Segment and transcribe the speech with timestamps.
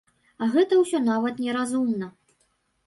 [0.45, 2.13] А гэта ўсё нават не разумна.